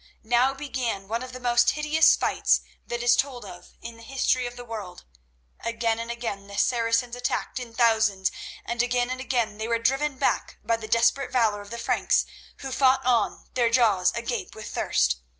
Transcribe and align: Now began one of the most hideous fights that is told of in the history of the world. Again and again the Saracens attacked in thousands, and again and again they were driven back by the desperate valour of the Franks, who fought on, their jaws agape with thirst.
Now 0.23 0.55
began 0.55 1.07
one 1.07 1.21
of 1.21 1.31
the 1.31 1.39
most 1.39 1.69
hideous 1.69 2.15
fights 2.15 2.61
that 2.87 3.03
is 3.03 3.15
told 3.15 3.45
of 3.45 3.75
in 3.83 3.97
the 3.97 4.01
history 4.01 4.47
of 4.47 4.55
the 4.55 4.65
world. 4.65 5.05
Again 5.59 5.99
and 5.99 6.09
again 6.09 6.47
the 6.47 6.57
Saracens 6.57 7.15
attacked 7.15 7.59
in 7.59 7.75
thousands, 7.75 8.31
and 8.65 8.81
again 8.81 9.11
and 9.11 9.21
again 9.21 9.59
they 9.59 9.67
were 9.67 9.77
driven 9.77 10.17
back 10.17 10.57
by 10.63 10.75
the 10.77 10.87
desperate 10.87 11.31
valour 11.31 11.61
of 11.61 11.69
the 11.69 11.77
Franks, 11.77 12.25
who 12.61 12.71
fought 12.71 13.05
on, 13.05 13.45
their 13.53 13.69
jaws 13.69 14.11
agape 14.15 14.55
with 14.55 14.73
thirst. 14.73 15.17